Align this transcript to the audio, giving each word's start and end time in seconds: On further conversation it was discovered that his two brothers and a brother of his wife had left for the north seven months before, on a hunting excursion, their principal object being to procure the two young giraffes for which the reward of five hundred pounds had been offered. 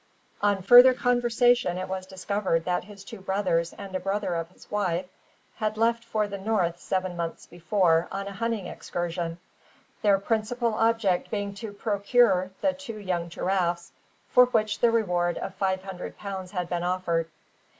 On 0.41 0.63
further 0.63 0.95
conversation 0.95 1.77
it 1.77 1.87
was 1.87 2.07
discovered 2.07 2.65
that 2.65 2.85
his 2.85 3.03
two 3.03 3.21
brothers 3.21 3.71
and 3.73 3.95
a 3.95 3.99
brother 3.99 4.33
of 4.33 4.49
his 4.49 4.71
wife 4.71 5.05
had 5.57 5.77
left 5.77 6.03
for 6.03 6.27
the 6.27 6.39
north 6.39 6.79
seven 6.79 7.15
months 7.15 7.45
before, 7.45 8.07
on 8.11 8.25
a 8.27 8.31
hunting 8.33 8.65
excursion, 8.65 9.37
their 10.01 10.17
principal 10.17 10.73
object 10.73 11.29
being 11.29 11.53
to 11.53 11.71
procure 11.71 12.49
the 12.61 12.73
two 12.73 12.97
young 12.97 13.29
giraffes 13.29 13.91
for 14.27 14.45
which 14.47 14.79
the 14.79 14.89
reward 14.89 15.37
of 15.37 15.53
five 15.53 15.83
hundred 15.83 16.17
pounds 16.17 16.49
had 16.49 16.67
been 16.67 16.81
offered. 16.83 17.29